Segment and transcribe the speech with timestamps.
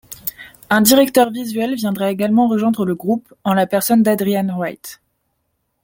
[0.71, 4.99] Un directeur visuel viendra également rejoindre le groupe en la personne d'Adrian Wright.